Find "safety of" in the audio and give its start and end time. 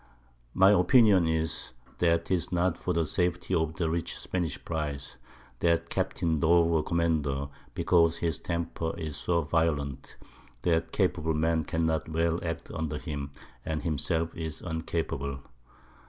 3.05-3.75